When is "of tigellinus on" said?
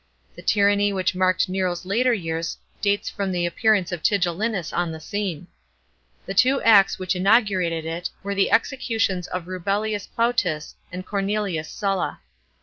3.91-4.91